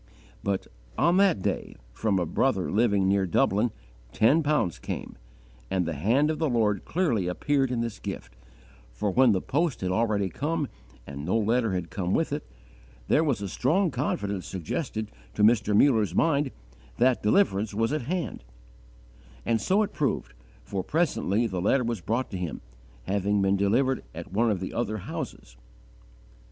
[0.41, 0.65] But,
[0.97, 3.69] on that day, from a brother living near Dublin,
[4.11, 5.15] ten pounds came:
[5.69, 8.35] and the hand of the Lord clearly appeared in this gift,
[8.91, 10.67] for when the post had already come
[11.05, 12.47] and no letter had come with it,
[13.09, 15.77] there was a strong confidence suggested to Mr.
[15.77, 16.49] Muller's mind
[16.97, 18.43] that deliverance was at hand;
[19.45, 20.33] and so it proved,
[20.63, 22.61] for presently the letter was brought to him,
[23.03, 25.57] having been delivered at one of the other houses.